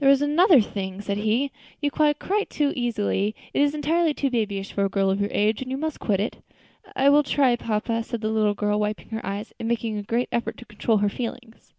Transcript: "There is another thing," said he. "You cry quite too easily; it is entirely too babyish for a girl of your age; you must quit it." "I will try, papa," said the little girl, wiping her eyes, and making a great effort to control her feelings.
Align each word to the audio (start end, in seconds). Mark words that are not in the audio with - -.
"There 0.00 0.10
is 0.10 0.22
another 0.22 0.60
thing," 0.60 1.00
said 1.00 1.18
he. 1.18 1.52
"You 1.80 1.88
cry 1.92 2.12
quite 2.14 2.50
too 2.50 2.72
easily; 2.74 3.32
it 3.54 3.60
is 3.60 3.76
entirely 3.76 4.12
too 4.12 4.28
babyish 4.28 4.72
for 4.72 4.84
a 4.84 4.88
girl 4.88 5.08
of 5.08 5.20
your 5.20 5.30
age; 5.32 5.62
you 5.64 5.76
must 5.76 6.00
quit 6.00 6.18
it." 6.18 6.38
"I 6.96 7.10
will 7.10 7.22
try, 7.22 7.54
papa," 7.54 8.02
said 8.02 8.22
the 8.22 8.30
little 8.30 8.54
girl, 8.54 8.80
wiping 8.80 9.10
her 9.10 9.24
eyes, 9.24 9.52
and 9.60 9.68
making 9.68 9.98
a 9.98 10.02
great 10.02 10.30
effort 10.32 10.56
to 10.56 10.64
control 10.64 10.96
her 10.98 11.08
feelings. 11.08 11.74